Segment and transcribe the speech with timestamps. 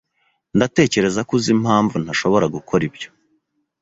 [0.57, 3.09] Ndatekereza ko uzi impamvu ntashobora gukora ibyo.